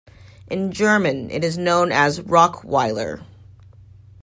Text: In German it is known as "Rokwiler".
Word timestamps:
In 0.47 0.71
German 0.71 1.29
it 1.29 1.43
is 1.43 1.59
known 1.59 1.91
as 1.91 2.21
"Rokwiler". 2.21 3.23